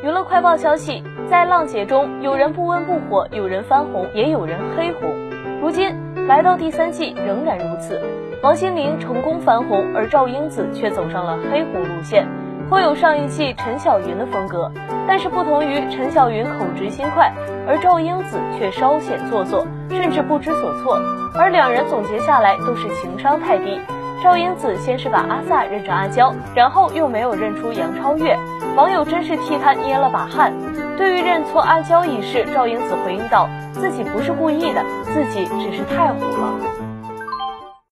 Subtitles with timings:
[0.00, 5.12] 娱乐快报消息，在浪姐中，有人不温不火，有人翻红，也有人黑红。
[5.60, 5.94] 如今
[6.26, 8.00] 来到第三季，仍然如此。
[8.42, 12.26] 王心凌成功翻红，而赵英子却走上了黑红路线，
[12.68, 14.70] 颇有上一季陈小云的风格。
[15.06, 17.32] 但是不同于陈小云口直心快，
[17.68, 20.98] 而赵英子却稍显做作，甚至不知所措。
[21.34, 23.78] 而两人总结下来都是情商太低。
[24.22, 28.38] 赵英子先是把阿萨认成阿娇，然后又没有认出杨超越，
[28.76, 30.52] 网友真是替她捏了把汗。
[30.96, 34.80] 对于认错阿娇一事，赵英子回应道：“自己不是故意的，
[35.12, 36.54] 自己只是太虎了。”